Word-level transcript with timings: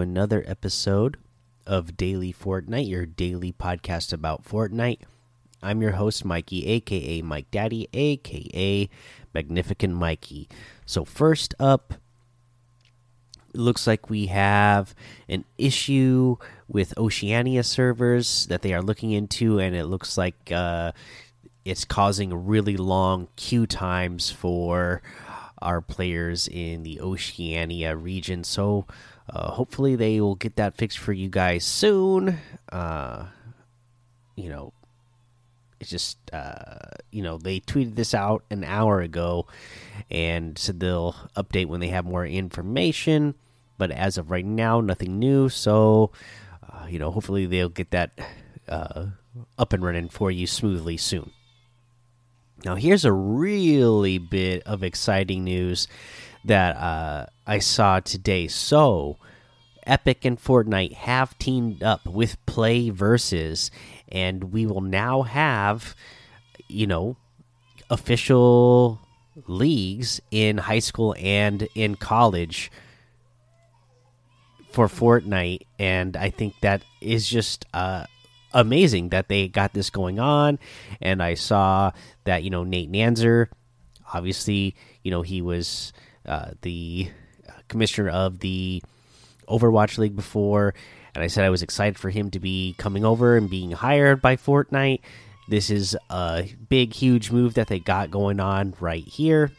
another 0.00 0.44
episode 0.46 1.16
of 1.66 1.96
Daily 1.96 2.32
Fortnite, 2.32 2.88
your 2.88 3.06
daily 3.06 3.52
podcast 3.52 4.12
about 4.12 4.44
Fortnite. 4.44 5.00
I'm 5.62 5.82
your 5.82 5.92
host, 5.92 6.24
Mikey, 6.24 6.66
aka 6.66 7.22
Mike 7.22 7.50
Daddy, 7.50 7.88
aka 7.92 8.88
Magnificent 9.34 9.94
Mikey. 9.94 10.48
So, 10.84 11.04
first 11.04 11.54
up, 11.58 11.94
it 13.52 13.58
looks 13.58 13.86
like 13.86 14.10
we 14.10 14.26
have 14.26 14.94
an 15.28 15.44
issue 15.58 16.36
with 16.68 16.96
Oceania 16.98 17.62
servers 17.62 18.46
that 18.46 18.62
they 18.62 18.74
are 18.74 18.82
looking 18.82 19.12
into, 19.12 19.58
and 19.58 19.74
it 19.74 19.86
looks 19.86 20.16
like 20.18 20.52
uh, 20.52 20.92
it's 21.64 21.84
causing 21.84 22.46
really 22.46 22.76
long 22.76 23.28
queue 23.36 23.66
times 23.66 24.30
for 24.30 25.02
our 25.60 25.80
players 25.80 26.48
in 26.48 26.82
the 26.82 27.00
Oceania 27.00 27.96
region. 27.96 28.44
So 28.44 28.86
uh, 29.28 29.50
hopefully 29.50 29.96
they 29.96 30.20
will 30.20 30.34
get 30.34 30.56
that 30.56 30.76
fixed 30.76 30.98
for 30.98 31.12
you 31.12 31.28
guys 31.28 31.64
soon. 31.64 32.38
Uh, 32.70 33.26
you 34.36 34.48
know, 34.48 34.72
it's 35.80 35.90
just 35.90 36.18
uh, 36.32 36.78
you 37.10 37.22
know 37.22 37.38
they 37.38 37.60
tweeted 37.60 37.96
this 37.96 38.14
out 38.14 38.44
an 38.50 38.64
hour 38.64 39.00
ago 39.00 39.46
and 40.10 40.58
said 40.58 40.80
they'll 40.80 41.14
update 41.36 41.66
when 41.66 41.80
they 41.80 41.88
have 41.88 42.04
more 42.04 42.26
information. 42.26 43.34
But 43.78 43.90
as 43.90 44.16
of 44.16 44.30
right 44.30 44.44
now, 44.44 44.80
nothing 44.80 45.18
new. 45.18 45.48
So 45.48 46.12
uh, 46.70 46.86
you 46.86 46.98
know, 46.98 47.10
hopefully 47.10 47.46
they'll 47.46 47.68
get 47.68 47.90
that 47.90 48.10
uh, 48.68 49.06
up 49.58 49.72
and 49.72 49.84
running 49.84 50.08
for 50.08 50.30
you 50.30 50.46
smoothly 50.46 50.96
soon. 50.96 51.30
Now, 52.64 52.74
here's 52.74 53.04
a 53.04 53.12
really 53.12 54.18
bit 54.18 54.62
of 54.64 54.82
exciting 54.82 55.44
news 55.44 55.88
that 56.46 56.76
uh, 56.76 57.26
I 57.46 57.58
saw 57.58 58.00
today. 58.00 58.48
So, 58.48 59.18
Epic 59.86 60.24
and 60.24 60.40
Fortnite 60.40 60.94
have 60.94 61.38
teamed 61.38 61.82
up 61.82 62.06
with 62.06 62.44
Play 62.46 62.90
Versus, 62.90 63.70
and 64.08 64.52
we 64.52 64.66
will 64.66 64.80
now 64.80 65.22
have, 65.22 65.94
you 66.68 66.86
know, 66.86 67.16
official 67.90 69.00
leagues 69.46 70.20
in 70.30 70.58
high 70.58 70.78
school 70.78 71.14
and 71.18 71.68
in 71.74 71.94
college 71.94 72.70
for 74.72 74.88
Fortnite. 74.88 75.62
And 75.78 76.16
I 76.16 76.30
think 76.30 76.54
that 76.62 76.82
is 77.00 77.28
just 77.28 77.64
uh, 77.72 78.06
amazing 78.52 79.10
that 79.10 79.28
they 79.28 79.48
got 79.48 79.72
this 79.72 79.90
going 79.90 80.18
on. 80.18 80.58
And 81.00 81.22
I 81.22 81.34
saw 81.34 81.92
that 82.24 82.42
you 82.42 82.50
know 82.50 82.64
Nate 82.64 82.90
Nanzer, 82.90 83.48
obviously 84.12 84.74
you 85.02 85.10
know 85.10 85.22
he 85.22 85.40
was 85.40 85.92
uh, 86.26 86.50
the 86.62 87.10
commissioner 87.68 88.10
of 88.10 88.40
the 88.40 88.82
Overwatch 89.48 89.98
League 89.98 90.16
before, 90.16 90.74
and 91.14 91.22
I 91.22 91.28
said 91.28 91.44
I 91.44 91.50
was 91.50 91.62
excited 91.62 91.98
for 91.98 92.10
him 92.10 92.30
to 92.32 92.40
be 92.40 92.74
coming 92.78 93.04
over 93.04 93.36
and 93.36 93.48
being 93.48 93.70
hired 93.70 94.20
by 94.20 94.36
Fortnite. 94.36 95.00
This 95.48 95.70
is 95.70 95.96
a 96.10 96.48
big, 96.68 96.92
huge 96.92 97.30
move 97.30 97.54
that 97.54 97.68
they 97.68 97.78
got 97.78 98.10
going 98.10 98.40
on 98.40 98.74
right 98.80 99.06
here. 99.06 99.52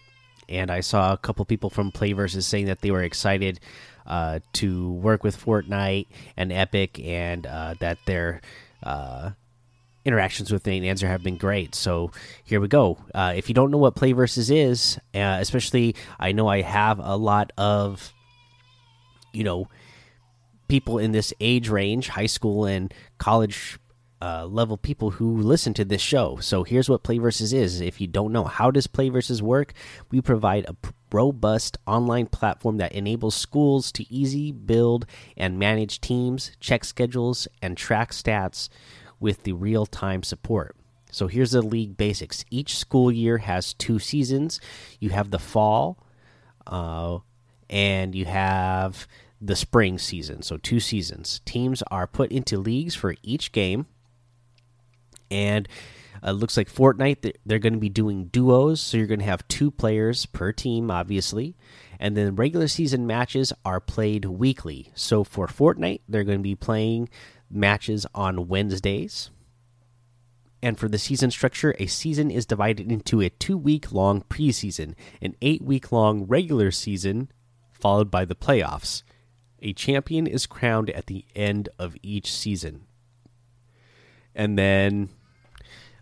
And 0.49 0.69
I 0.69 0.81
saw 0.81 1.13
a 1.13 1.17
couple 1.17 1.43
people 1.45 1.69
from 1.69 1.91
Play 1.91 2.13
Versus 2.13 2.45
saying 2.45 2.65
that 2.65 2.81
they 2.81 2.91
were 2.91 3.03
excited 3.03 3.59
uh, 4.05 4.39
to 4.53 4.91
work 4.91 5.23
with 5.23 5.43
Fortnite 5.43 6.07
and 6.37 6.51
Epic, 6.51 6.99
and 6.99 7.45
uh, 7.45 7.75
that 7.79 7.97
they're 8.05 8.41
uh, 8.83 9.31
interactions 10.07 10.51
with 10.51 10.65
Nate 10.65 10.83
Nanzer 10.83 11.07
have 11.07 11.23
been 11.23 11.37
great. 11.37 11.75
So 11.75 12.11
here 12.43 12.61
we 12.61 12.67
go. 12.67 12.97
Uh, 13.13 13.33
if 13.35 13.49
you 13.49 13.55
don't 13.55 13.71
know 13.71 13.77
what 13.77 13.95
Play 13.95 14.13
Versus 14.13 14.49
is, 14.49 14.97
uh, 15.13 15.37
especially 15.39 15.95
I 16.19 16.31
know 16.31 16.47
I 16.47 16.61
have 16.61 16.99
a 16.99 17.15
lot 17.15 17.51
of, 17.57 18.13
you 19.33 19.43
know, 19.43 19.67
people 20.67 20.97
in 20.97 21.11
this 21.11 21.33
age 21.39 21.69
range, 21.69 22.07
high 22.07 22.25
school 22.25 22.65
and 22.65 22.93
college 23.17 23.77
uh, 24.21 24.45
level 24.45 24.77
people 24.77 25.11
who 25.11 25.37
listen 25.37 25.73
to 25.75 25.85
this 25.85 26.01
show. 26.01 26.37
So 26.41 26.63
here's 26.63 26.89
what 26.89 27.03
Play 27.03 27.17
Versus 27.19 27.53
is. 27.53 27.81
If 27.81 28.01
you 28.01 28.07
don't 28.07 28.31
know 28.31 28.45
how 28.45 28.71
does 28.71 28.87
Play 28.87 29.09
Versus 29.09 29.41
work, 29.41 29.73
we 30.09 30.21
provide 30.21 30.65
a 30.65 30.75
robust 31.11 31.77
online 31.85 32.27
platform 32.27 32.77
that 32.77 32.93
enables 32.93 33.35
schools 33.35 33.91
to 33.93 34.11
easy 34.11 34.51
build 34.51 35.05
and 35.35 35.59
manage 35.59 36.01
teams, 36.01 36.51
check 36.59 36.83
schedules, 36.83 37.47
and 37.61 37.77
track 37.77 38.11
stats 38.11 38.69
with 39.19 39.43
the 39.43 39.53
real 39.53 39.85
time 39.85 40.23
support. 40.23 40.75
So 41.11 41.27
here's 41.27 41.51
the 41.51 41.61
league 41.61 41.97
basics. 41.97 42.43
Each 42.51 42.77
school 42.77 43.11
year 43.11 43.39
has 43.39 43.73
two 43.73 43.99
seasons. 43.99 44.59
You 44.99 45.09
have 45.11 45.31
the 45.31 45.39
fall, 45.39 46.03
uh, 46.65 47.19
and 47.69 48.13
you 48.13 48.25
have 48.25 49.07
the 49.39 49.55
spring 49.55 49.97
season. 49.97 50.41
So 50.41 50.57
two 50.57 50.79
seasons. 50.79 51.41
Teams 51.45 51.81
are 51.89 52.07
put 52.07 52.31
into 52.31 52.57
leagues 52.57 52.95
for 52.95 53.15
each 53.23 53.51
game, 53.51 53.85
and 55.31 55.67
it 56.15 56.27
uh, 56.27 56.31
looks 56.31 56.57
like 56.57 56.71
Fortnite 56.71 57.33
they're 57.45 57.59
going 57.59 57.73
to 57.73 57.79
be 57.79 57.89
doing 57.89 58.25
duos. 58.25 58.81
So 58.81 58.97
you're 58.97 59.07
going 59.07 59.19
to 59.19 59.25
have 59.25 59.47
two 59.47 59.71
players 59.71 60.25
per 60.25 60.51
team, 60.51 60.89
obviously, 60.89 61.55
and 61.99 62.17
then 62.17 62.35
regular 62.35 62.67
season 62.67 63.07
matches 63.07 63.53
are 63.63 63.79
played 63.79 64.25
weekly. 64.25 64.91
So 64.95 65.23
for 65.23 65.47
Fortnite, 65.47 66.01
they're 66.07 66.23
going 66.23 66.39
to 66.39 66.43
be 66.43 66.55
playing 66.55 67.09
matches 67.49 68.05
on 68.13 68.47
Wednesdays. 68.47 69.29
And 70.61 70.77
for 70.77 70.89
the 70.89 70.97
season 70.97 71.31
structure, 71.31 71.75
a 71.77 71.85
season 71.85 72.31
is 72.31 72.45
divided 72.45 72.91
into 72.91 73.21
a 73.21 73.29
two 73.29 73.57
week 73.57 73.91
long 73.91 74.21
preseason, 74.21 74.95
an 75.21 75.35
eight 75.41 75.61
week 75.61 75.91
long 75.91 76.23
regular 76.23 76.71
season, 76.71 77.31
followed 77.71 78.09
by 78.09 78.25
the 78.25 78.35
playoffs. 78.35 79.03
A 79.61 79.73
champion 79.73 80.27
is 80.27 80.45
crowned 80.45 80.89
at 80.89 81.07
the 81.07 81.25
end 81.35 81.69
of 81.79 81.95
each 82.01 82.31
season. 82.31 82.85
And 84.35 84.57
then 84.57 85.09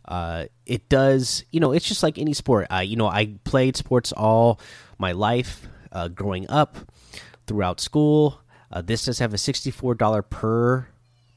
uh, 0.05 0.45
it 0.65 0.89
does, 0.89 1.45
you 1.51 1.59
know, 1.59 1.71
it's 1.71 1.87
just 1.87 2.03
like 2.03 2.17
any 2.17 2.33
sport. 2.33 2.67
You 2.83 2.95
know, 2.95 3.07
I 3.07 3.37
played 3.43 3.77
sports 3.77 4.11
all 4.11 4.59
my 4.97 5.13
life 5.13 5.67
uh, 5.91 6.09
growing 6.09 6.49
up 6.49 6.77
throughout 7.47 7.79
school. 7.79 8.41
Uh, 8.71 8.81
this 8.81 9.05
does 9.05 9.19
have 9.19 9.33
a 9.33 9.37
$64 9.37 10.29
per 10.29 10.87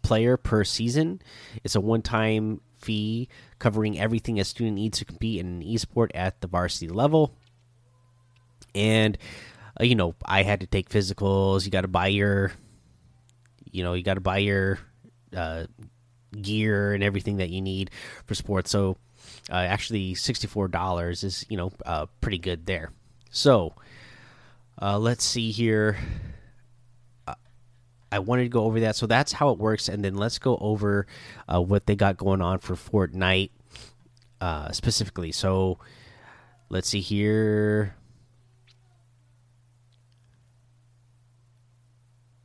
player 0.02 0.36
per 0.36 0.64
season. 0.64 1.20
It's 1.64 1.74
a 1.74 1.80
one 1.80 2.02
time 2.02 2.60
fee 2.78 3.28
covering 3.58 3.98
everything 3.98 4.38
a 4.38 4.44
student 4.44 4.76
needs 4.76 4.98
to 4.98 5.04
compete 5.04 5.40
in 5.40 5.46
an 5.46 5.62
esport 5.62 6.10
at 6.14 6.40
the 6.40 6.46
varsity 6.46 6.88
level. 6.88 7.34
And, 8.74 9.18
uh, 9.80 9.84
you 9.84 9.94
know, 9.94 10.14
I 10.24 10.42
had 10.42 10.60
to 10.60 10.66
take 10.66 10.88
physicals. 10.88 11.64
You 11.64 11.70
got 11.70 11.82
to 11.82 11.88
buy 11.88 12.08
your, 12.08 12.52
you 13.70 13.82
know, 13.82 13.94
you 13.94 14.02
got 14.02 14.14
to 14.14 14.20
buy 14.20 14.38
your 14.38 14.78
uh, 15.36 15.64
gear 16.40 16.92
and 16.92 17.02
everything 17.02 17.38
that 17.38 17.50
you 17.50 17.60
need 17.60 17.90
for 18.26 18.34
sports. 18.34 18.70
So, 18.70 18.96
uh, 19.50 19.54
actually, 19.54 20.14
$64 20.14 21.24
is, 21.24 21.44
you 21.48 21.56
know, 21.56 21.72
uh, 21.84 22.06
pretty 22.20 22.38
good 22.38 22.66
there. 22.66 22.92
So, 23.30 23.74
uh, 24.80 24.98
let's 24.98 25.24
see 25.24 25.50
here. 25.50 25.96
I 28.10 28.20
wanted 28.20 28.44
to 28.44 28.48
go 28.48 28.64
over 28.64 28.80
that. 28.80 28.96
So 28.96 29.06
that's 29.06 29.32
how 29.32 29.50
it 29.50 29.58
works, 29.58 29.88
and 29.88 30.04
then 30.04 30.14
let's 30.14 30.38
go 30.38 30.56
over 30.60 31.06
uh, 31.46 31.60
what 31.60 31.86
they 31.86 31.96
got 31.96 32.16
going 32.16 32.40
on 32.40 32.58
for 32.58 32.74
Fortnite 32.74 33.50
uh, 34.40 34.72
specifically. 34.72 35.32
So 35.32 35.78
let's 36.70 36.88
see 36.88 37.00
here. 37.00 37.94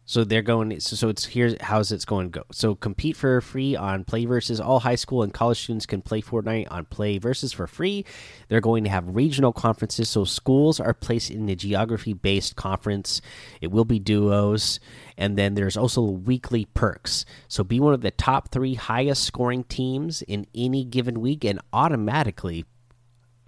So 0.05 0.25
they're 0.25 0.41
going. 0.41 0.77
So, 0.81 0.97
so 0.97 1.07
it's 1.07 1.25
here's 1.25 1.55
how's 1.61 1.91
it's 1.93 2.03
going 2.03 2.31
to 2.31 2.39
go. 2.39 2.45
So 2.51 2.75
compete 2.75 3.15
for 3.15 3.39
free 3.39 3.75
on 3.75 4.03
Play 4.03 4.25
Versus. 4.25 4.59
All 4.59 4.81
high 4.81 4.95
school 4.95 5.23
and 5.23 5.33
college 5.33 5.61
students 5.61 5.85
can 5.85 6.01
play 6.01 6.21
Fortnite 6.21 6.67
on 6.69 6.85
Play 6.85 7.19
Versus 7.19 7.53
for 7.53 7.67
free. 7.67 8.05
They're 8.49 8.59
going 8.59 8.83
to 8.83 8.89
have 8.89 9.15
regional 9.15 9.53
conferences. 9.53 10.09
So 10.09 10.25
schools 10.25 10.81
are 10.81 10.93
placed 10.93 11.31
in 11.31 11.45
the 11.45 11.55
geography 11.55 12.13
based 12.13 12.57
conference. 12.57 13.21
It 13.61 13.71
will 13.71 13.85
be 13.85 13.97
duos, 13.97 14.81
and 15.17 15.37
then 15.37 15.53
there's 15.55 15.77
also 15.77 16.01
weekly 16.01 16.65
perks. 16.73 17.23
So 17.47 17.63
be 17.63 17.79
one 17.79 17.93
of 17.93 18.01
the 18.01 18.11
top 18.11 18.49
three 18.49 18.73
highest 18.73 19.23
scoring 19.23 19.63
teams 19.63 20.21
in 20.21 20.47
any 20.53 20.83
given 20.83 21.21
week, 21.21 21.45
and 21.45 21.61
automatically 21.71 22.65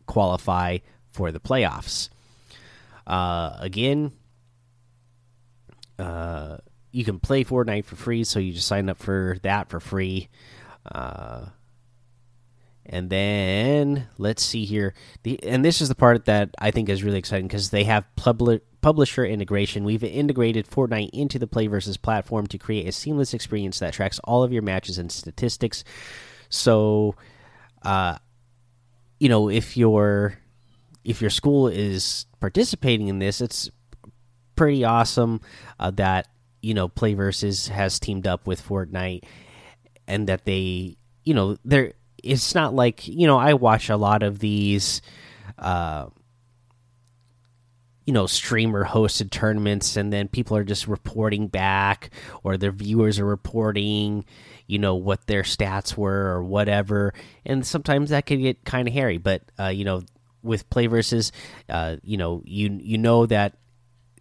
qualify 0.06 0.78
for 1.12 1.34
the 1.34 1.40
playoffs. 1.42 2.08
Uh, 3.06 3.58
again 3.60 4.13
uh, 6.00 6.58
you 6.92 7.04
can 7.04 7.20
play 7.20 7.44
Fortnite 7.44 7.86
for 7.86 7.96
free, 7.96 8.24
so 8.24 8.40
you 8.40 8.54
just 8.54 8.68
sign 8.68 8.90
up 8.90 8.98
for 8.98 9.38
that 9.44 9.70
for 9.70 9.80
free. 9.80 10.30
Uh, 10.90 11.48
and 12.86 13.10
then 13.10 14.08
let's 14.18 14.44
see 14.44 14.66
here. 14.66 14.94
The 15.24 15.44
and 15.44 15.66
this 15.66 15.82
is 15.82 15.90
the 15.90 15.96
part 15.96 16.26
that 16.26 16.52
I 16.60 16.72
think 16.72 16.88
is 16.88 17.04
really 17.04 17.18
exciting 17.18 17.48
because 17.48 17.72
they 17.72 17.84
have 17.86 18.06
public 18.16 18.62
publisher 18.82 19.26
integration. 19.26 19.84
We've 19.84 20.04
integrated 20.04 20.68
Fortnite 20.68 21.10
into 21.12 21.40
the 21.40 21.48
Play 21.48 21.66
versus 21.68 21.98
platform 21.98 22.46
to 22.48 22.60
create 22.60 22.88
a 22.88 22.92
seamless 22.92 23.34
experience 23.34 23.80
that 23.80 23.94
tracks 23.94 24.20
all 24.24 24.44
of 24.44 24.54
your 24.54 24.62
matches 24.62 25.00
and 25.00 25.12
statistics. 25.12 25.84
So, 26.50 27.16
uh, 27.82 28.20
you 29.20 29.30
know, 29.30 29.50
if 29.50 29.76
your 29.76 30.38
if 31.04 31.22
your 31.22 31.32
school 31.32 31.68
is 31.68 32.28
participating 32.40 33.08
in 33.08 33.18
this, 33.18 33.42
it's 33.42 33.72
pretty 34.56 34.84
awesome 34.84 35.42
uh, 35.80 35.92
that 35.92 36.28
you 36.62 36.74
know 36.74 36.90
Playversus 36.90 37.69
has 37.69 38.00
teamed 38.00 38.28
up 38.28 38.48
with 38.48 38.66
Fortnite 38.66 39.24
and 40.07 40.28
that 40.28 40.46
they 40.46 40.98
you 41.24 41.34
know 41.34 41.57
they're 41.63 41.94
it's 42.24 42.56
not 42.56 42.74
like 42.74 43.07
you 43.07 43.28
know 43.28 43.38
I 43.38 43.54
watch 43.54 43.90
a 43.90 43.98
lot 43.98 44.24
of 44.24 44.40
these 44.40 45.02
uh 45.60 46.07
you 48.06 48.13
know 48.13 48.25
streamer 48.28 48.86
hosted 48.86 49.30
tournaments 49.30 49.96
and 49.96 50.12
then 50.12 50.28
people 50.28 50.58
are 50.58 50.63
just 50.63 50.88
reporting 50.88 51.48
back 51.48 52.10
or 52.44 52.58
their 52.58 52.72
viewers 52.72 53.19
are 53.19 53.25
reporting 53.25 54.25
you 54.68 54.80
know 54.80 54.96
what 54.96 55.28
their 55.28 55.44
stats 55.44 55.96
were 55.96 56.34
or 56.34 56.44
whatever. 56.44 57.13
And 57.46 57.66
sometimes 57.66 58.10
that 58.10 58.25
can 58.25 58.42
get 58.42 58.66
kind 58.66 58.88
of 58.88 58.94
hairy 58.94 59.18
but 59.18 59.44
uh, 59.60 59.68
you 59.68 59.86
know 59.86 60.01
with 60.42 60.69
Playversus 60.69 61.31
uh, 61.69 61.98
you 62.04 62.18
know 62.18 62.42
you 62.46 62.80
you 62.81 62.98
know 62.98 63.25
that 63.28 63.58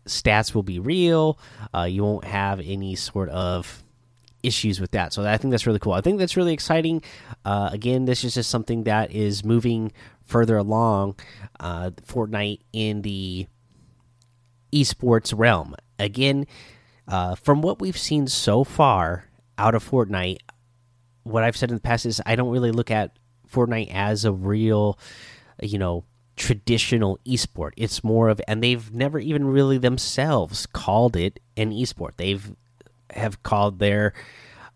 stats 0.06 0.54
will 0.54 0.62
be 0.62 0.78
real. 0.78 1.38
Uh, 1.74 1.84
you 1.84 2.02
won't 2.02 2.24
have 2.24 2.60
any 2.60 2.94
sort 2.94 3.28
of 3.30 3.82
issues 4.42 4.78
with 4.78 4.90
that. 4.90 5.12
So 5.12 5.24
i 5.24 5.38
think 5.38 5.52
that's 5.52 5.66
really 5.66 5.78
cool. 5.78 5.94
I 5.94 6.02
think 6.02 6.18
that's 6.18 6.36
really 6.36 6.52
exciting. 6.52 7.02
Uh, 7.44 7.70
again 7.72 8.04
this 8.04 8.24
is 8.24 8.34
just 8.34 8.50
something 8.50 8.84
that 8.84 9.10
is 9.10 9.44
moving 9.44 9.92
further 10.24 10.56
along 10.56 11.16
uh, 11.60 11.90
fortnite 12.06 12.60
in 12.72 13.02
the 13.02 13.46
esports 14.72 15.32
realm. 15.36 15.74
Again 15.98 16.46
uh, 17.06 17.34
from 17.34 17.62
what 17.62 17.80
we've 17.80 17.98
seen 17.98 18.26
so 18.26 18.64
far 18.64 19.26
out 19.58 19.74
of 19.74 19.88
Fortnite, 19.88 20.38
what 21.22 21.42
I've 21.42 21.56
said 21.56 21.70
in 21.70 21.76
the 21.76 21.82
past 21.82 22.06
is 22.06 22.20
I 22.24 22.36
don't 22.36 22.50
really 22.50 22.70
look 22.70 22.90
at 22.90 23.16
Fortnite 23.50 23.92
as 23.92 24.24
a 24.24 24.32
real, 24.32 24.98
you 25.62 25.78
know, 25.78 26.04
traditional 26.36 27.18
esport. 27.26 27.72
It's 27.76 28.02
more 28.02 28.28
of, 28.28 28.40
and 28.48 28.62
they've 28.62 28.92
never 28.92 29.18
even 29.18 29.46
really 29.46 29.78
themselves 29.78 30.66
called 30.66 31.16
it 31.16 31.40
an 31.56 31.70
esport. 31.70 32.16
They've 32.16 32.54
have 33.10 33.42
called 33.42 33.78
their 33.78 34.12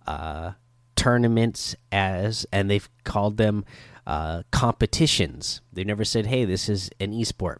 uh, 0.06 0.52
tournaments 0.96 1.74
as, 1.90 2.46
and 2.52 2.70
they've 2.70 2.88
called 3.04 3.36
them 3.36 3.64
uh, 4.06 4.42
competitions. 4.50 5.60
They 5.72 5.84
never 5.84 6.04
said, 6.04 6.26
"Hey, 6.26 6.44
this 6.44 6.68
is 6.68 6.90
an 7.00 7.12
esport." 7.12 7.58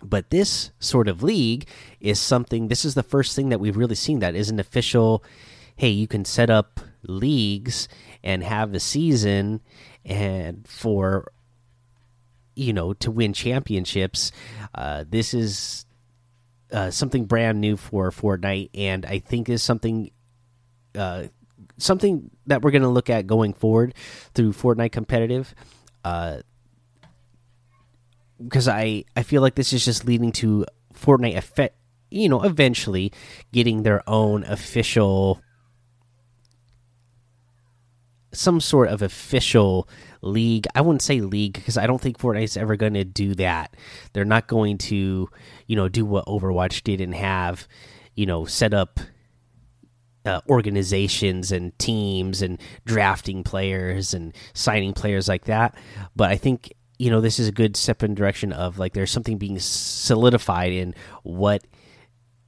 But 0.00 0.30
this 0.30 0.70
sort 0.78 1.08
of 1.08 1.22
league 1.22 1.68
is 2.00 2.20
something. 2.20 2.68
This 2.68 2.84
is 2.84 2.94
the 2.94 3.02
first 3.02 3.34
thing 3.34 3.48
that 3.48 3.58
we've 3.58 3.76
really 3.76 3.96
seen 3.96 4.20
that 4.20 4.36
is 4.36 4.50
an 4.50 4.60
official 4.60 5.24
hey, 5.78 5.88
you 5.88 6.08
can 6.08 6.24
set 6.24 6.50
up 6.50 6.80
leagues 7.04 7.88
and 8.22 8.42
have 8.42 8.74
a 8.74 8.80
season 8.80 9.60
and 10.04 10.66
for 10.66 11.30
you 12.58 12.72
know 12.72 12.92
to 12.94 13.10
win 13.10 13.32
championships. 13.32 14.32
Uh, 14.74 15.04
this 15.08 15.32
is 15.32 15.86
uh, 16.72 16.90
something 16.90 17.24
brand 17.24 17.60
new 17.60 17.76
for 17.76 18.10
Fortnite, 18.10 18.70
and 18.74 19.06
I 19.06 19.20
think 19.20 19.48
is 19.48 19.62
something 19.62 20.10
uh, 20.94 21.24
something 21.76 22.30
that 22.46 22.62
we're 22.62 22.72
going 22.72 22.82
to 22.82 22.88
look 22.88 23.08
at 23.08 23.26
going 23.26 23.54
forward 23.54 23.94
through 24.34 24.52
Fortnite 24.52 24.92
competitive. 24.92 25.54
because 26.02 26.42
uh, 28.68 28.72
I 28.72 29.04
I 29.16 29.22
feel 29.22 29.40
like 29.42 29.54
this 29.54 29.72
is 29.72 29.84
just 29.84 30.04
leading 30.04 30.32
to 30.32 30.66
Fortnite 30.92 31.36
effect, 31.36 31.76
you 32.10 32.28
know, 32.28 32.42
eventually 32.42 33.12
getting 33.52 33.84
their 33.84 34.02
own 34.08 34.42
official 34.44 35.40
some 38.32 38.60
sort 38.60 38.88
of 38.88 39.02
official 39.02 39.88
league. 40.22 40.66
I 40.74 40.80
wouldn't 40.80 41.02
say 41.02 41.20
league 41.20 41.54
because 41.54 41.78
I 41.78 41.86
don't 41.86 42.00
think 42.00 42.18
Fortnite's 42.18 42.56
ever 42.56 42.76
going 42.76 42.94
to 42.94 43.04
do 43.04 43.34
that. 43.36 43.74
They're 44.12 44.24
not 44.24 44.46
going 44.46 44.78
to, 44.78 45.28
you 45.66 45.76
know, 45.76 45.88
do 45.88 46.04
what 46.04 46.26
Overwatch 46.26 46.82
did 46.82 47.00
and 47.00 47.14
have, 47.14 47.66
you 48.14 48.26
know, 48.26 48.44
set 48.44 48.74
up 48.74 49.00
uh, 50.24 50.40
organizations 50.48 51.52
and 51.52 51.76
teams 51.78 52.42
and 52.42 52.60
drafting 52.84 53.42
players 53.42 54.12
and 54.12 54.34
signing 54.52 54.92
players 54.92 55.28
like 55.28 55.44
that. 55.44 55.74
But 56.14 56.30
I 56.30 56.36
think 56.36 56.72
you 56.98 57.10
know 57.10 57.20
this 57.20 57.38
is 57.38 57.48
a 57.48 57.52
good 57.52 57.76
step 57.76 58.02
in 58.02 58.14
direction 58.14 58.52
of 58.52 58.78
like 58.78 58.92
there's 58.92 59.10
something 59.10 59.38
being 59.38 59.58
solidified 59.58 60.72
in 60.72 60.94
what 61.22 61.62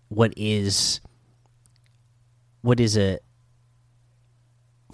what 0.09 0.35
is 0.37 1.01
what 2.63 2.81
is 2.81 2.99
a 2.99 3.19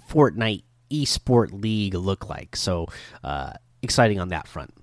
Fortnite 0.09 0.63
esport 0.91 1.61
league 1.61 1.93
look 1.93 2.29
like. 2.29 2.55
So 2.55 2.87
uh, 3.23 3.53
exciting 3.81 4.19
on 4.19 4.29
that 4.29 4.47
front. 4.47 4.73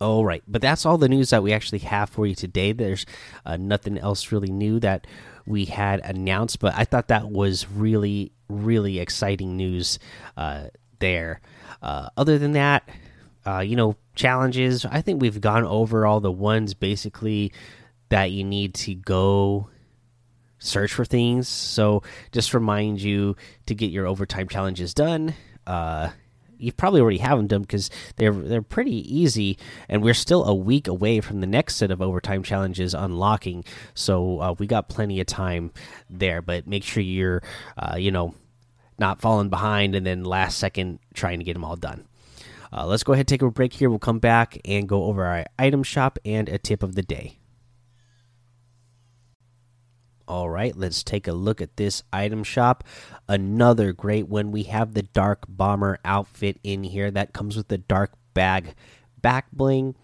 All 0.00 0.24
right, 0.24 0.42
but 0.46 0.60
that's 0.60 0.84
all 0.84 0.98
the 0.98 1.08
news 1.08 1.30
that 1.30 1.42
we 1.42 1.52
actually 1.52 1.78
have 1.80 2.10
for 2.10 2.26
you 2.26 2.34
today. 2.34 2.72
There's 2.72 3.06
uh, 3.46 3.56
nothing 3.56 3.96
else 3.96 4.32
really 4.32 4.50
new 4.50 4.80
that 4.80 5.06
we 5.46 5.66
had 5.66 6.00
announced, 6.00 6.58
but 6.58 6.74
I 6.74 6.84
thought 6.84 7.08
that 7.08 7.30
was 7.30 7.68
really, 7.70 8.32
really 8.48 8.98
exciting 8.98 9.56
news 9.56 9.98
uh, 10.36 10.64
there. 10.98 11.40
Uh, 11.80 12.08
other 12.16 12.38
than 12.38 12.52
that, 12.52 12.88
uh, 13.46 13.60
you 13.60 13.76
know, 13.76 13.96
challenges, 14.14 14.84
I 14.84 15.00
think 15.00 15.20
we've 15.20 15.40
gone 15.40 15.64
over 15.64 16.06
all 16.06 16.20
the 16.20 16.32
ones 16.32 16.74
basically 16.74 17.52
that 18.08 18.30
you 18.30 18.42
need 18.44 18.74
to 18.74 18.94
go 18.94 19.68
search 20.64 20.92
for 20.92 21.04
things. 21.04 21.48
So 21.48 22.02
just 22.32 22.54
remind 22.54 23.00
you 23.00 23.36
to 23.66 23.74
get 23.74 23.90
your 23.90 24.06
overtime 24.06 24.48
challenges 24.48 24.94
done. 24.94 25.34
Uh, 25.66 26.10
you 26.58 26.72
probably 26.72 27.00
already 27.00 27.18
have 27.18 27.38
them 27.38 27.46
done 27.46 27.62
because 27.62 27.90
they're 28.16 28.32
they're 28.32 28.62
pretty 28.62 29.16
easy, 29.16 29.58
and 29.88 30.02
we're 30.02 30.14
still 30.14 30.44
a 30.44 30.54
week 30.54 30.88
away 30.88 31.20
from 31.20 31.40
the 31.40 31.46
next 31.46 31.76
set 31.76 31.90
of 31.90 32.00
overtime 32.00 32.42
challenges 32.42 32.94
unlocking. 32.94 33.64
So 33.94 34.40
uh, 34.40 34.54
we 34.58 34.66
got 34.66 34.88
plenty 34.88 35.20
of 35.20 35.26
time 35.26 35.72
there. 36.08 36.40
But 36.40 36.66
make 36.66 36.84
sure 36.84 37.02
you're, 37.02 37.42
uh, 37.76 37.96
you 37.96 38.10
know, 38.10 38.34
not 38.98 39.20
falling 39.20 39.50
behind 39.50 39.94
and 39.94 40.06
then 40.06 40.24
last 40.24 40.58
second 40.58 41.00
trying 41.12 41.38
to 41.38 41.44
get 41.44 41.54
them 41.54 41.64
all 41.64 41.76
done. 41.76 42.06
Uh, 42.72 42.86
let's 42.86 43.04
go 43.04 43.12
ahead 43.12 43.28
take 43.28 43.42
a 43.42 43.50
break 43.50 43.72
here. 43.72 43.90
We'll 43.90 43.98
come 43.98 44.18
back 44.18 44.58
and 44.64 44.88
go 44.88 45.04
over 45.04 45.24
our 45.24 45.44
item 45.58 45.82
shop 45.82 46.18
and 46.24 46.48
a 46.48 46.58
tip 46.58 46.82
of 46.82 46.94
the 46.94 47.02
day. 47.02 47.38
All 50.26 50.48
right, 50.48 50.74
let's 50.74 51.02
take 51.02 51.28
a 51.28 51.32
look 51.32 51.60
at 51.60 51.76
this 51.76 52.02
item 52.12 52.44
shop. 52.44 52.84
Another 53.28 53.92
great 53.92 54.28
one. 54.28 54.52
We 54.52 54.64
have 54.64 54.94
the 54.94 55.02
Dark 55.02 55.44
Bomber 55.48 55.98
outfit 56.04 56.58
in 56.62 56.84
here 56.84 57.10
that 57.10 57.32
comes 57.32 57.56
with 57.56 57.68
the 57.68 57.78
Dark 57.78 58.12
Bag 58.32 58.74
back 59.20 59.46
bling. 59.52 59.94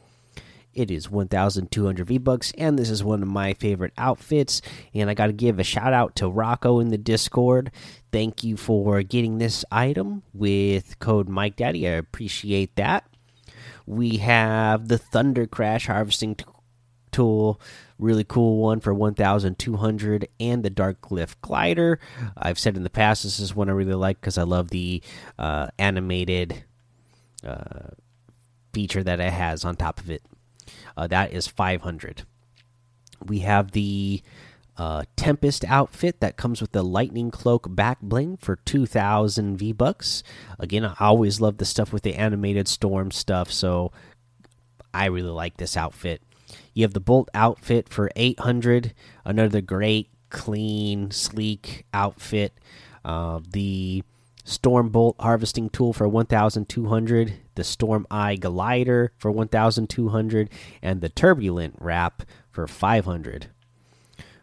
It 0.72 0.90
is 0.90 1.10
1,200 1.10 2.06
V 2.06 2.18
bucks, 2.18 2.52
and 2.56 2.78
this 2.78 2.90
is 2.90 3.02
one 3.02 3.22
of 3.22 3.28
my 3.28 3.54
favorite 3.54 3.92
outfits. 3.98 4.62
And 4.94 5.10
I 5.10 5.14
got 5.14 5.26
to 5.26 5.32
give 5.32 5.58
a 5.58 5.64
shout 5.64 5.92
out 5.92 6.14
to 6.16 6.28
Rocco 6.28 6.78
in 6.78 6.90
the 6.90 6.98
Discord. 6.98 7.72
Thank 8.12 8.44
you 8.44 8.56
for 8.56 9.02
getting 9.02 9.38
this 9.38 9.64
item 9.72 10.22
with 10.32 10.98
code 10.98 11.28
Mike 11.28 11.56
Daddy. 11.56 11.88
I 11.88 11.92
appreciate 11.92 12.76
that. 12.76 13.04
We 13.86 14.18
have 14.18 14.88
the 14.88 14.98
Thunder 14.98 15.46
Crash 15.46 15.86
harvesting 15.86 16.36
tool 17.10 17.60
really 18.00 18.24
cool 18.24 18.58
one 18.58 18.80
for 18.80 18.94
1200 18.94 20.28
and 20.40 20.62
the 20.62 20.70
dark 20.70 21.00
glyph 21.00 21.34
glider 21.42 22.00
i've 22.36 22.58
said 22.58 22.76
in 22.76 22.82
the 22.82 22.90
past 22.90 23.22
this 23.22 23.38
is 23.38 23.54
one 23.54 23.68
i 23.68 23.72
really 23.72 23.94
like 23.94 24.20
because 24.20 24.38
i 24.38 24.42
love 24.42 24.70
the 24.70 25.02
uh, 25.38 25.68
animated 25.78 26.64
uh, 27.46 27.88
feature 28.72 29.02
that 29.02 29.20
it 29.20 29.32
has 29.32 29.64
on 29.64 29.76
top 29.76 30.00
of 30.00 30.10
it 30.10 30.22
uh, 30.96 31.06
that 31.06 31.32
is 31.32 31.46
500 31.46 32.22
we 33.26 33.40
have 33.40 33.72
the 33.72 34.22
uh, 34.80 35.04
Tempest 35.14 35.62
outfit 35.66 36.20
that 36.20 36.38
comes 36.38 36.62
with 36.62 36.72
the 36.72 36.82
Lightning 36.82 37.30
Cloak 37.30 37.66
back 37.68 38.00
bling 38.00 38.38
for 38.38 38.56
2,000 38.56 39.58
V 39.58 39.72
bucks. 39.72 40.22
Again, 40.58 40.86
I 40.86 40.94
always 41.00 41.38
love 41.38 41.58
the 41.58 41.66
stuff 41.66 41.92
with 41.92 42.02
the 42.02 42.14
animated 42.14 42.66
storm 42.66 43.10
stuff, 43.10 43.52
so 43.52 43.92
I 44.94 45.04
really 45.06 45.28
like 45.28 45.58
this 45.58 45.76
outfit. 45.76 46.22
You 46.74 46.84
have 46.84 46.94
the 46.94 47.00
Bolt 47.00 47.28
outfit 47.34 47.88
for 47.88 48.10
800, 48.16 48.94
another 49.24 49.60
great, 49.60 50.08
clean, 50.30 51.10
sleek 51.10 51.84
outfit. 51.92 52.52
Uh, 53.04 53.40
the 53.50 54.04
Storm 54.44 54.88
Bolt 54.88 55.16
harvesting 55.20 55.70
tool 55.70 55.92
for 55.92 56.08
1200, 56.08 57.34
the 57.54 57.64
Storm 57.64 58.06
Eye 58.10 58.36
glider 58.36 59.12
for 59.18 59.30
1200, 59.30 60.50
and 60.82 61.00
the 61.00 61.08
Turbulent 61.08 61.76
wrap 61.78 62.22
for 62.50 62.66
500. 62.66 63.48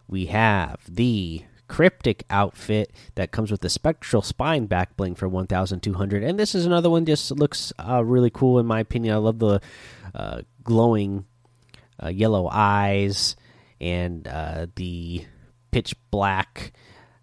We 0.07 0.27
have 0.27 0.79
the 0.87 1.43
cryptic 1.67 2.23
outfit 2.29 2.93
that 3.15 3.31
comes 3.31 3.51
with 3.51 3.59
the 3.61 3.69
spectral 3.69 4.21
spine 4.21 4.65
back 4.67 4.95
bling 4.95 5.13
for 5.13 5.27
1200 5.27 6.23
and 6.23 6.39
this 6.39 6.55
is 6.55 6.65
another 6.65 6.89
one 6.89 7.05
just 7.05 7.29
looks 7.31 7.73
uh, 7.77 8.01
really 8.05 8.29
cool 8.29 8.57
in 8.57 8.65
my 8.65 8.79
opinion. 8.79 9.13
I 9.13 9.17
love 9.17 9.39
the 9.39 9.59
uh, 10.15 10.43
glowing 10.63 11.25
uh, 12.01 12.09
yellow 12.09 12.49
eyes 12.51 13.35
and 13.79 14.27
uh, 14.27 14.67
the 14.75 15.25
pitch 15.71 15.95
black 16.11 16.73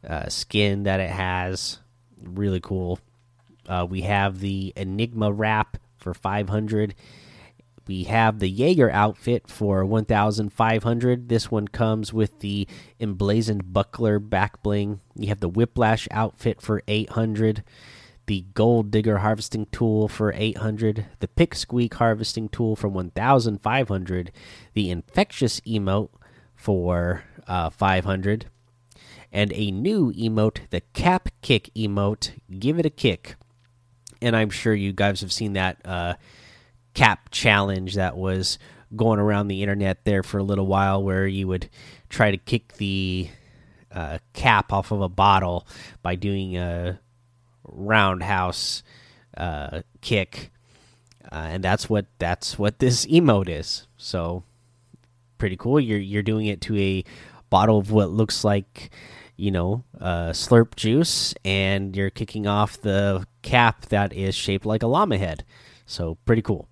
uh, 0.07 0.29
skin 0.29 0.85
that 0.85 1.01
it 1.01 1.11
has. 1.11 1.79
Really 2.23 2.61
cool. 2.61 2.99
Uh, 3.69 3.87
we 3.89 4.03
have 4.03 4.41
the 4.41 4.73
Enigma 4.77 5.33
wrap 5.33 5.79
for 5.97 6.15
500 6.15 6.95
we 7.87 8.05
have 8.05 8.39
the 8.39 8.49
Jaeger 8.49 8.91
outfit 8.91 9.49
for 9.49 9.85
1,500. 9.85 11.29
This 11.29 11.51
one 11.51 11.69
comes 11.69 12.13
with 12.13 12.41
the 12.41 12.67
emblazoned 12.99 13.73
buckler 13.73 14.19
back 14.19 14.63
bling. 14.63 15.01
You 15.17 15.29
have 15.29 15.41
the 15.41 15.49
Whiplash 15.49 16.09
outfit 16.11 16.63
for 16.63 16.83
800. 16.89 17.63
The 18.27 18.47
Gold 18.55 18.91
Digger 18.91 19.19
harvesting 19.19 19.67
tool 19.67 20.09
for 20.09 20.33
800. 20.35 21.07
The 21.21 21.29
Pick 21.29 21.55
Squeak 21.55 21.95
harvesting 21.95 22.49
tool 22.49 22.77
for 22.77 22.89
1,500. 22.89 24.33
The 24.73 24.91
Infectious 24.91 25.61
emote 25.61 26.11
for 26.55 27.25
uh, 27.47 27.71
500. 27.71 28.47
And 29.31 29.53
a 29.53 29.71
new 29.71 30.13
emote, 30.13 30.69
the 30.71 30.81
Cap 30.93 31.29
Kick 31.43 31.71
emote. 31.75 32.33
Give 32.59 32.79
it 32.79 32.87
a 32.87 32.91
kick. 32.91 33.37
And 34.23 34.35
I'm 34.35 34.51
sure 34.51 34.75
you 34.75 34.93
guys 34.93 35.21
have 35.21 35.33
seen 35.33 35.53
that. 35.55 35.79
Uh, 35.85 36.15
cap 36.95 37.29
challenge 37.31 37.95
that 37.95 38.17
was 38.17 38.59
going 38.97 39.19
around 39.19 39.49
the 39.49 39.63
internet 39.63 40.05
there 40.05 40.23
for 40.23 40.39
a 40.39 40.43
little 40.43 40.67
while 40.67 41.03
where 41.03 41.27
you 41.27 41.49
would 41.49 41.69
try 42.09 42.31
to 42.31 42.37
kick 42.37 42.75
the 42.75 43.29
uh, 43.93 44.19
cap 44.33 44.73
off 44.73 44.93
of 44.93 45.01
a 45.01 45.09
bottle 45.09 45.67
by 46.03 46.15
doing 46.15 46.57
a 46.57 46.99
roundhouse 47.65 48.83
uh, 49.37 49.83
kick 50.01 50.51
uh, 51.31 51.49
and 51.51 51.65
that's 51.65 51.89
what 51.89 52.07
that's 52.19 52.59
what 52.59 52.79
this 52.79 53.07
emote 53.11 53.49
is. 53.49 53.87
So 53.97 54.45
pretty 55.39 55.57
cool. 55.57 55.81
You're 55.81 55.99
you're 55.99 56.23
doing 56.23 56.47
it 56.47 56.61
to 56.63 56.79
a 56.79 57.05
bottle 57.51 57.79
of 57.79 57.91
what 57.91 58.11
looks 58.11 58.45
like 58.45 58.91
you 59.37 59.51
know 59.51 59.83
uh, 60.01 60.31
slurp 60.31 60.77
juice 60.77 61.35
and 61.45 61.97
you're 61.97 62.11
kicking 62.11 62.47
off 62.47 62.81
the 62.81 63.27
cap 63.43 63.87
that 63.87 64.13
is 64.13 64.35
shaped 64.35 64.67
like 64.67 64.83
a 64.83 64.87
llama 64.87 65.19
head. 65.19 65.45
So 65.87 66.17
pretty 66.25 66.43
cool. 66.43 66.69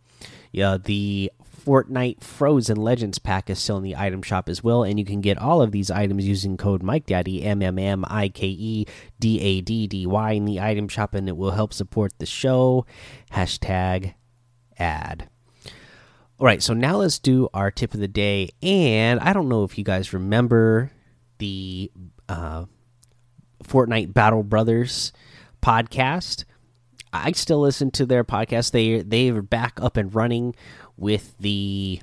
Yeah, 0.53 0.77
the 0.83 1.33
Fortnite 1.65 2.23
Frozen 2.23 2.77
Legends 2.77 3.19
pack 3.19 3.49
is 3.49 3.59
still 3.59 3.77
in 3.77 3.85
the 3.85 3.97
item 3.97 4.23
shop 4.23 4.49
as 4.49 4.65
well, 4.65 4.83
and 4.83 4.99
you 4.99 5.05
can 5.05 5.21
get 5.21 5.39
all 5.39 5.63
of 5.63 5.71
these 5.71 5.91
items 5.91 6.27
using 6.27 6.57
code 6.57 6.83
MikeDaddy 6.83 7.45
M 7.45 7.63
M 7.63 7.79
M 7.79 8.05
I 8.09 8.29
K 8.29 8.49
E 8.49 8.87
D 9.21 9.41
A 9.41 9.61
D 9.61 9.87
D 9.87 10.07
Y 10.07 10.33
in 10.33 10.45
the 10.45 10.61
item 10.61 10.89
shop, 10.89 11.15
and 11.15 11.29
it 11.29 11.37
will 11.37 11.53
help 11.53 11.73
support 11.73 12.13
the 12.19 12.27
show. 12.27 12.85
Hashtag 13.33 14.15
ad. 14.79 15.29
All 16.39 16.47
right, 16.47 16.63
so 16.63 16.75
now 16.75 16.97
let's 16.97 17.21
do 17.21 17.49
our 17.55 17.71
tip 17.71 17.95
of 17.95 18.01
the 18.01 18.09
day, 18.09 18.51
and 18.63 19.21
I 19.21 19.33
don't 19.33 19.49
know 19.49 19.63
if 19.63 19.79
you 19.79 19.85
guys 19.85 20.13
remember 20.13 20.91
the 21.39 21.93
uh, 22.29 22.65
Fortnite 23.63 24.13
Battle 24.13 24.43
Brothers 24.43 25.13
podcast 25.63 26.45
I 27.13 27.33
still 27.33 27.61
listen 27.61 27.91
to 27.93 28.07
their 28.07 28.25
podcast. 28.25 28.71
They 28.71 29.03
they're 29.03 29.43
back 29.43 29.79
up 29.81 29.97
and 29.97 30.15
running 30.15 30.55
with 30.97 31.35
the 31.39 32.01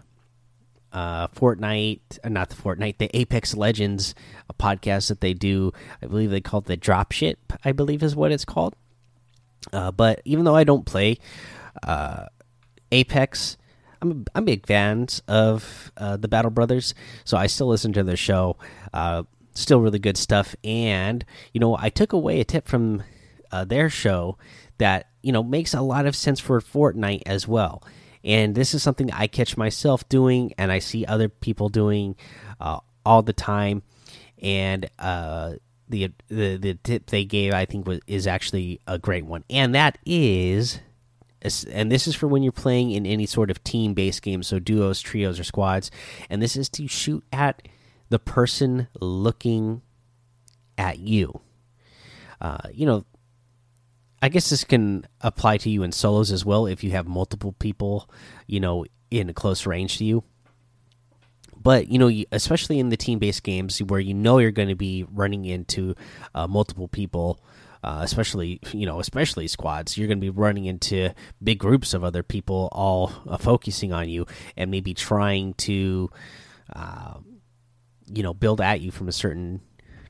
uh, 0.92 1.28
Fortnite, 1.30 2.20
uh, 2.24 2.30
not 2.30 2.50
the 2.50 2.56
Fortnite, 2.56 2.98
the 2.98 3.16
Apex 3.18 3.56
Legends 3.56 4.16
podcast 4.60 5.08
that 5.08 5.22
they 5.22 5.34
do. 5.34 5.72
I 6.02 6.08
believe 6.08 6.30
they 6.30 6.42
call 6.42 6.60
it 6.60 6.66
the 6.66 6.78
Drop 6.78 7.12
Ship. 7.12 7.40
I 7.64 7.72
believe 7.72 8.04
is 8.04 8.16
what 8.16 8.32
it's 8.32 8.46
called. 8.46 8.76
Uh, 9.72 9.92
but 9.92 10.22
even 10.26 10.46
though 10.46 10.56
I 10.56 10.64
don't 10.64 10.86
play 10.86 11.18
uh, 11.84 12.26
Apex, 12.92 13.58
I'm 14.02 14.26
I'm 14.34 14.46
big 14.46 14.66
fans 14.66 15.22
of 15.28 15.92
uh, 15.98 16.18
the 16.18 16.28
Battle 16.28 16.52
Brothers, 16.52 16.94
so 17.26 17.38
I 17.38 17.48
still 17.48 17.68
listen 17.68 17.94
to 17.94 18.04
their 18.04 18.18
show. 18.18 18.58
Uh, 18.94 19.24
still 19.54 19.82
really 19.82 20.00
good 20.00 20.18
stuff, 20.18 20.56
and 20.64 21.26
you 21.54 21.60
know 21.60 21.78
I 21.78 21.90
took 21.90 22.14
away 22.14 22.40
a 22.40 22.46
tip 22.46 22.68
from 22.68 23.04
uh, 23.52 23.66
their 23.66 23.90
show 23.90 24.38
that 24.80 25.08
you 25.22 25.32
know 25.32 25.44
makes 25.44 25.74
a 25.74 25.82
lot 25.82 26.06
of 26.06 26.16
sense 26.16 26.40
for 26.40 26.60
Fortnite 26.60 27.24
as 27.26 27.48
well. 27.48 27.84
And 28.24 28.54
this 28.54 28.74
is 28.74 28.84
something 28.84 29.12
I 29.14 29.28
catch 29.28 29.56
myself 29.56 30.08
doing, 30.10 30.54
and 30.58 30.72
I 30.72 30.80
see 30.80 31.06
other 31.06 31.30
people 31.30 31.70
doing 31.70 32.16
uh, 32.60 32.80
all 33.06 33.22
the 33.22 33.34
time. 33.34 33.84
And 34.42 34.90
uh, 35.00 35.54
the, 35.88 36.12
the 36.28 36.58
the 36.58 36.74
tip 36.76 37.08
they 37.08 37.26
gave, 37.26 37.54
I 37.54 37.66
think, 37.66 37.88
was 37.88 38.00
is 38.08 38.28
actually 38.28 38.80
a 38.88 38.98
great 38.98 39.26
one, 39.26 39.44
and 39.50 39.74
that 39.76 39.98
is, 40.06 40.80
and 41.72 41.92
this 41.92 42.08
is 42.08 42.16
for 42.16 42.28
when 42.28 42.44
you're 42.44 42.52
playing 42.52 42.92
in 42.92 43.06
any 43.06 43.26
sort 43.26 43.50
of 43.52 43.64
team 43.64 43.94
based 43.94 44.22
game, 44.22 44.44
so 44.44 44.60
duos, 44.60 45.02
trios, 45.02 45.40
or 45.40 45.44
squads, 45.44 45.92
and 46.30 46.42
this 46.42 46.56
is 46.56 46.70
to 46.70 46.88
shoot 46.88 47.24
at 47.34 47.68
the 48.10 48.20
person 48.20 48.88
looking 49.00 49.82
at 50.78 51.00
you. 51.00 51.42
Uh, 52.40 52.70
you 52.72 52.86
know, 52.86 53.06
I 54.22 54.30
guess 54.30 54.50
this 54.50 54.64
can 54.64 55.06
apply 55.22 55.58
to 55.58 55.70
you 55.70 55.84
in 55.84 55.92
solos 55.92 56.32
as 56.32 56.46
well 56.46 56.66
if 56.66 56.84
you 56.84 56.92
have 56.92 57.08
multiple 57.08 57.54
people, 57.54 58.10
you 58.48 58.60
know, 58.60 58.86
in 59.10 59.34
close 59.34 59.66
range 59.66 59.98
to 59.98 60.06
you. 60.06 60.24
But 61.62 61.90
you 61.90 62.00
know, 62.00 62.12
especially 62.32 62.80
in 62.80 62.90
the 62.90 62.98
team-based 62.98 63.44
games 63.44 63.80
where 63.80 64.00
you 64.00 64.14
know 64.14 64.40
you're 64.40 64.52
going 64.52 64.70
to 64.70 64.76
be 64.76 65.06
running 65.12 65.46
into 65.46 65.96
uh, 66.34 66.48
multiple 66.48 66.88
people, 66.88 67.40
uh, 67.84 68.00
especially 68.02 68.60
you 68.72 68.86
know, 68.86 69.00
especially 69.00 69.48
squads, 69.48 69.98
you're 69.98 70.08
going 70.08 70.20
to 70.20 70.26
be 70.26 70.30
running 70.30 70.66
into 70.66 71.14
big 71.44 71.60
groups 71.60 71.94
of 71.94 72.04
other 72.04 72.24
people 72.24 72.70
all 72.72 73.12
uh, 73.28 73.38
focusing 73.38 73.92
on 73.92 74.08
you 74.08 74.26
and 74.56 74.72
maybe 74.72 74.94
trying 74.94 75.54
to, 75.56 76.10
uh, 76.74 77.16
you 78.08 78.24
know, 78.24 78.34
build 78.34 78.62
at 78.62 78.80
you 78.80 78.92
from 78.92 79.10
a 79.10 79.14
certain 79.14 79.62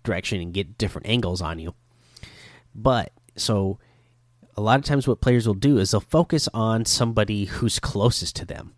direction 0.03 0.41
and 0.41 0.53
get 0.53 0.77
different 0.77 1.07
angles 1.07 1.41
on 1.41 1.57
you. 1.57 1.73
But 2.75 3.11
so 3.35 3.79
a 4.59 4.61
lot 4.61 4.77
of 4.77 4.83
times 4.83 5.07
what 5.07 5.21
players 5.21 5.47
will 5.47 5.53
do 5.53 5.77
is 5.77 5.91
they'll 5.91 6.01
focus 6.01 6.49
on 6.53 6.83
somebody 6.83 7.45
who's 7.45 7.79
closest 7.79 8.35
to 8.35 8.45
them. 8.45 8.75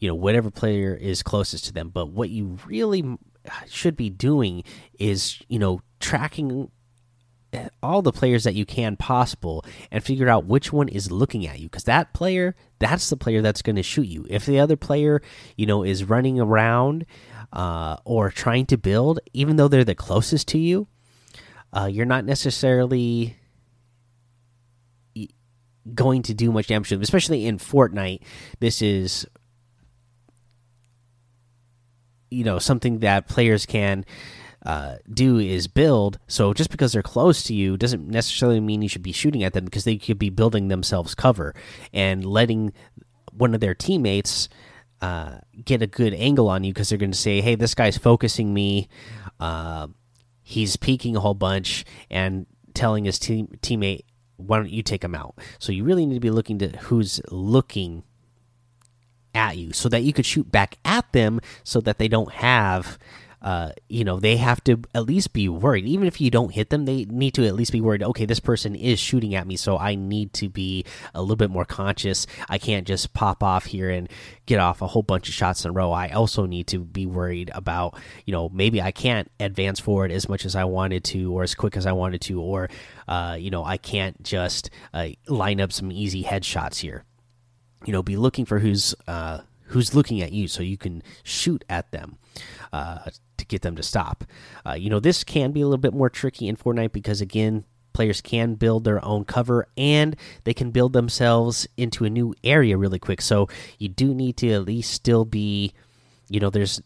You 0.00 0.08
know 0.08 0.16
whatever 0.16 0.50
player 0.50 0.94
is 0.94 1.22
closest 1.22 1.64
to 1.66 1.72
them. 1.72 1.90
But 1.90 2.10
what 2.10 2.28
you 2.28 2.58
really 2.66 3.16
should 3.68 3.96
be 3.96 4.10
doing 4.10 4.64
is 4.98 5.40
you 5.48 5.60
know 5.60 5.80
tracking 6.00 6.72
all 7.82 8.02
the 8.02 8.12
players 8.12 8.42
that 8.44 8.56
you 8.56 8.66
can 8.66 8.96
possible 8.96 9.64
and 9.92 10.02
figure 10.02 10.28
out 10.28 10.44
which 10.44 10.72
one 10.72 10.88
is 10.88 11.12
looking 11.12 11.46
at 11.46 11.60
you. 11.60 11.68
Because 11.68 11.84
that 11.84 12.12
player 12.12 12.56
that's 12.80 13.08
the 13.08 13.16
player 13.16 13.40
that's 13.40 13.62
going 13.62 13.76
to 13.76 13.84
shoot 13.84 14.08
you. 14.08 14.26
If 14.28 14.44
the 14.44 14.58
other 14.58 14.76
player 14.76 15.22
you 15.56 15.66
know 15.66 15.84
is 15.84 16.02
running 16.02 16.40
around 16.40 17.06
uh, 17.52 17.96
or 18.04 18.30
trying 18.30 18.66
to 18.66 18.76
build 18.76 19.20
even 19.32 19.54
though 19.54 19.68
they're 19.68 19.84
the 19.84 19.94
closest 19.94 20.48
to 20.48 20.58
you 20.58 20.88
uh, 21.72 21.86
you're 21.86 22.04
not 22.04 22.24
necessarily 22.24 23.36
going 25.94 26.22
to 26.22 26.34
do 26.34 26.52
much 26.52 26.68
damage 26.68 26.88
to 26.88 26.96
them, 26.96 27.02
especially 27.02 27.46
in 27.46 27.58
Fortnite. 27.58 28.22
This 28.60 28.82
is 28.82 29.26
you 32.30 32.44
know 32.44 32.58
something 32.58 32.98
that 33.00 33.28
players 33.28 33.66
can 33.66 34.04
uh, 34.64 34.96
do 35.12 35.38
is 35.38 35.68
build. 35.68 36.18
So 36.26 36.52
just 36.52 36.70
because 36.70 36.92
they're 36.92 37.02
close 37.02 37.44
to 37.44 37.54
you 37.54 37.76
doesn't 37.76 38.08
necessarily 38.08 38.60
mean 38.60 38.82
you 38.82 38.88
should 38.88 39.02
be 39.02 39.12
shooting 39.12 39.44
at 39.44 39.52
them 39.52 39.64
because 39.64 39.84
they 39.84 39.96
could 39.96 40.18
be 40.18 40.30
building 40.30 40.68
themselves 40.68 41.14
cover 41.14 41.54
and 41.92 42.24
letting 42.24 42.72
one 43.32 43.54
of 43.54 43.60
their 43.60 43.74
teammates 43.74 44.48
uh, 45.00 45.36
get 45.64 45.82
a 45.82 45.86
good 45.86 46.14
angle 46.14 46.48
on 46.48 46.64
you 46.64 46.72
because 46.72 46.88
they're 46.88 46.98
going 46.98 47.12
to 47.12 47.18
say, 47.18 47.40
"Hey, 47.40 47.54
this 47.54 47.74
guy's 47.74 47.98
focusing 47.98 48.52
me. 48.52 48.88
Uh, 49.38 49.88
he's 50.42 50.76
peeking 50.76 51.16
a 51.16 51.20
whole 51.20 51.34
bunch," 51.34 51.84
and 52.10 52.46
telling 52.74 53.04
his 53.04 53.18
team 53.18 53.58
teammate, 53.62 54.02
why 54.36 54.58
don't 54.58 54.70
you 54.70 54.82
take 54.82 55.00
them 55.00 55.14
out? 55.14 55.34
So 55.58 55.72
you 55.72 55.84
really 55.84 56.06
need 56.06 56.14
to 56.14 56.20
be 56.20 56.30
looking 56.30 56.58
to 56.58 56.68
who's 56.68 57.20
looking 57.30 58.02
at 59.34 59.56
you 59.56 59.72
so 59.72 59.88
that 59.88 60.02
you 60.02 60.12
could 60.12 60.26
shoot 60.26 60.50
back 60.50 60.78
at 60.84 61.10
them 61.12 61.40
so 61.62 61.80
that 61.82 61.98
they 61.98 62.08
don't 62.08 62.32
have 62.32 62.98
uh, 63.42 63.70
you 63.88 64.04
know, 64.04 64.18
they 64.18 64.36
have 64.36 64.62
to 64.64 64.80
at 64.94 65.04
least 65.04 65.32
be 65.32 65.48
worried. 65.48 65.86
Even 65.86 66.06
if 66.06 66.20
you 66.20 66.30
don't 66.30 66.52
hit 66.52 66.70
them, 66.70 66.84
they 66.84 67.04
need 67.04 67.34
to 67.34 67.46
at 67.46 67.54
least 67.54 67.72
be 67.72 67.80
worried. 67.80 68.02
Okay, 68.02 68.24
this 68.24 68.40
person 68.40 68.74
is 68.74 68.98
shooting 68.98 69.34
at 69.34 69.46
me, 69.46 69.56
so 69.56 69.78
I 69.78 69.94
need 69.94 70.32
to 70.34 70.48
be 70.48 70.84
a 71.14 71.20
little 71.20 71.36
bit 71.36 71.50
more 71.50 71.64
conscious. 71.64 72.26
I 72.48 72.58
can't 72.58 72.86
just 72.86 73.12
pop 73.12 73.42
off 73.42 73.66
here 73.66 73.90
and 73.90 74.08
get 74.46 74.58
off 74.58 74.82
a 74.82 74.86
whole 74.86 75.02
bunch 75.02 75.28
of 75.28 75.34
shots 75.34 75.64
in 75.64 75.70
a 75.70 75.72
row. 75.72 75.92
I 75.92 76.08
also 76.08 76.46
need 76.46 76.66
to 76.68 76.78
be 76.78 77.06
worried 77.06 77.50
about, 77.54 77.98
you 78.24 78.32
know, 78.32 78.48
maybe 78.48 78.80
I 78.80 78.90
can't 78.90 79.30
advance 79.38 79.80
forward 79.80 80.10
as 80.10 80.28
much 80.28 80.44
as 80.44 80.56
I 80.56 80.64
wanted 80.64 81.04
to, 81.04 81.32
or 81.32 81.42
as 81.42 81.54
quick 81.54 81.76
as 81.76 81.86
I 81.86 81.92
wanted 81.92 82.22
to, 82.22 82.40
or, 82.40 82.70
uh, 83.06 83.36
you 83.38 83.50
know, 83.50 83.64
I 83.64 83.76
can't 83.76 84.22
just 84.22 84.70
uh, 84.94 85.08
line 85.28 85.60
up 85.60 85.72
some 85.72 85.92
easy 85.92 86.24
headshots 86.24 86.78
here. 86.78 87.04
You 87.84 87.92
know, 87.92 88.02
be 88.02 88.16
looking 88.16 88.46
for 88.46 88.58
who's 88.58 88.94
uh, 89.06 89.40
who's 89.66 89.94
looking 89.94 90.20
at 90.22 90.32
you 90.32 90.48
so 90.48 90.62
you 90.62 90.76
can 90.76 91.02
shoot 91.22 91.64
at 91.68 91.90
them 91.92 92.18
uh, 92.72 93.10
to 93.36 93.46
get 93.46 93.62
them 93.62 93.76
to 93.76 93.82
stop. 93.82 94.24
Uh, 94.64 94.74
you 94.74 94.90
know, 94.90 95.00
this 95.00 95.24
can 95.24 95.52
be 95.52 95.60
a 95.60 95.66
little 95.66 95.78
bit 95.78 95.94
more 95.94 96.10
tricky 96.10 96.48
in 96.48 96.56
Fortnite 96.56 96.92
because, 96.92 97.20
again, 97.20 97.64
players 97.92 98.20
can 98.20 98.54
build 98.54 98.84
their 98.84 99.02
own 99.04 99.24
cover 99.24 99.68
and 99.76 100.16
they 100.44 100.52
can 100.52 100.70
build 100.70 100.92
themselves 100.92 101.66
into 101.76 102.04
a 102.04 102.10
new 102.10 102.34
area 102.44 102.76
really 102.76 102.98
quick. 102.98 103.22
So 103.22 103.48
you 103.78 103.88
do 103.88 104.14
need 104.14 104.36
to 104.38 104.52
at 104.52 104.64
least 104.64 104.92
still 104.92 105.24
be, 105.24 105.72
you 106.28 106.40
know, 106.40 106.50
there's. 106.50 106.80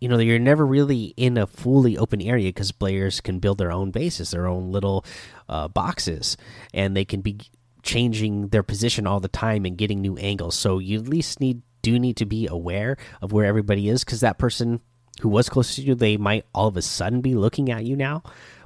You 0.00 0.08
know, 0.08 0.18
you're 0.18 0.40
never 0.40 0.66
really 0.66 1.14
in 1.16 1.38
a 1.38 1.46
fully 1.46 1.96
open 1.96 2.20
area 2.20 2.48
because 2.48 2.72
players 2.72 3.20
can 3.20 3.38
build 3.38 3.58
their 3.58 3.70
own 3.70 3.92
bases, 3.92 4.32
their 4.32 4.48
own 4.48 4.72
little 4.72 5.04
uh, 5.48 5.68
boxes, 5.68 6.36
and 6.74 6.96
they 6.96 7.04
can 7.04 7.20
be 7.20 7.38
changing 7.82 8.48
their 8.48 8.62
position 8.62 9.06
all 9.06 9.20
the 9.20 9.28
time 9.28 9.64
and 9.64 9.76
getting 9.76 10.00
new 10.00 10.16
angles. 10.16 10.54
So 10.54 10.78
you 10.78 10.98
at 10.98 11.08
least 11.08 11.40
need 11.40 11.62
do 11.82 11.98
need 11.98 12.16
to 12.16 12.26
be 12.26 12.46
aware 12.46 12.96
of 13.20 13.32
where 13.32 13.44
everybody 13.44 13.88
is 13.88 14.04
because 14.04 14.20
that 14.20 14.38
person 14.38 14.80
who 15.20 15.28
was 15.28 15.48
close 15.48 15.74
to 15.74 15.82
you, 15.82 15.94
they 15.94 16.16
might 16.16 16.46
all 16.54 16.68
of 16.68 16.76
a 16.76 16.82
sudden 16.82 17.20
be 17.20 17.34
looking 17.34 17.70
at 17.70 17.84
you 17.84 17.96
now. 17.96 18.22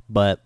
But 0.09 0.45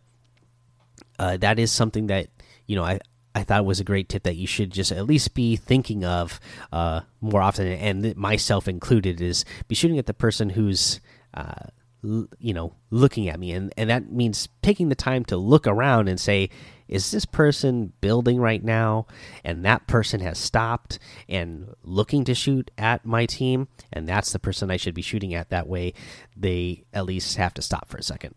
uh, 1.18 1.36
that 1.38 1.58
is 1.58 1.70
something 1.70 2.06
that 2.06 2.28
you 2.66 2.76
know 2.76 2.84
I 2.84 3.00
I 3.34 3.44
thought 3.44 3.64
was 3.64 3.80
a 3.80 3.84
great 3.84 4.08
tip 4.08 4.24
that 4.24 4.36
you 4.36 4.46
should 4.46 4.72
just 4.72 4.90
at 4.90 5.06
least 5.06 5.34
be 5.34 5.56
thinking 5.56 6.04
of 6.04 6.40
uh, 6.72 7.00
more 7.20 7.42
often, 7.42 7.66
and 7.66 8.16
myself 8.16 8.66
included, 8.66 9.20
is 9.20 9.44
be 9.68 9.74
shooting 9.74 9.98
at 9.98 10.06
the 10.06 10.14
person 10.14 10.50
who's 10.50 11.00
uh, 11.34 11.66
you 12.02 12.54
know 12.54 12.74
looking 12.90 13.28
at 13.28 13.38
me, 13.38 13.52
and 13.52 13.72
and 13.76 13.90
that 13.90 14.10
means 14.10 14.48
taking 14.62 14.88
the 14.88 14.94
time 14.94 15.24
to 15.26 15.36
look 15.36 15.66
around 15.66 16.08
and 16.08 16.18
say, 16.18 16.50
is 16.88 17.10
this 17.10 17.24
person 17.24 17.92
building 18.00 18.38
right 18.38 18.62
now, 18.64 19.06
and 19.44 19.64
that 19.64 19.86
person 19.86 20.20
has 20.20 20.38
stopped 20.38 20.98
and 21.28 21.74
looking 21.82 22.24
to 22.24 22.34
shoot 22.34 22.70
at 22.76 23.06
my 23.06 23.26
team, 23.26 23.68
and 23.92 24.08
that's 24.08 24.32
the 24.32 24.38
person 24.38 24.70
I 24.70 24.76
should 24.76 24.94
be 24.94 25.02
shooting 25.02 25.34
at. 25.34 25.50
That 25.50 25.68
way, 25.68 25.94
they 26.36 26.84
at 26.92 27.06
least 27.06 27.36
have 27.36 27.54
to 27.54 27.62
stop 27.62 27.88
for 27.88 27.98
a 27.98 28.02
second. 28.02 28.34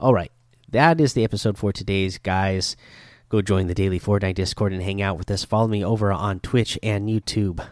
All 0.00 0.14
right, 0.14 0.32
that 0.70 1.00
is 1.00 1.12
the 1.12 1.24
episode 1.24 1.58
for 1.58 1.72
today's 1.72 2.18
guys. 2.18 2.76
Go 3.28 3.42
join 3.42 3.66
the 3.66 3.74
daily 3.74 3.98
Fortnite 3.98 4.34
Discord 4.34 4.72
and 4.72 4.82
hang 4.82 5.02
out 5.02 5.18
with 5.18 5.30
us. 5.30 5.44
Follow 5.44 5.66
me 5.68 5.84
over 5.84 6.12
on 6.12 6.40
Twitch 6.40 6.78
and 6.82 7.08
YouTube 7.08 7.66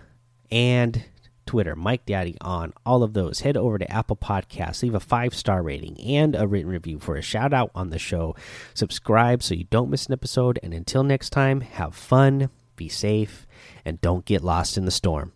and 0.50 1.04
Twitter, 1.46 1.76
Mike 1.76 2.06
Daddy 2.06 2.36
on 2.40 2.72
all 2.84 3.02
of 3.02 3.12
those. 3.12 3.40
Head 3.40 3.56
over 3.56 3.78
to 3.78 3.90
Apple 3.90 4.16
Podcasts, 4.16 4.82
leave 4.82 4.94
a 4.94 5.00
five 5.00 5.34
star 5.34 5.62
rating 5.62 6.00
and 6.00 6.34
a 6.34 6.46
written 6.46 6.70
review 6.70 6.98
for 6.98 7.16
a 7.16 7.22
shout 7.22 7.52
out 7.52 7.70
on 7.74 7.90
the 7.90 7.98
show. 7.98 8.34
Subscribe 8.74 9.42
so 9.42 9.54
you 9.54 9.64
don't 9.64 9.90
miss 9.90 10.06
an 10.06 10.12
episode. 10.12 10.58
And 10.62 10.74
until 10.74 11.02
next 11.02 11.30
time, 11.30 11.60
have 11.60 11.94
fun, 11.94 12.50
be 12.76 12.88
safe, 12.88 13.46
and 13.84 14.00
don't 14.00 14.24
get 14.24 14.42
lost 14.42 14.76
in 14.76 14.84
the 14.84 14.90
storm. 14.90 15.32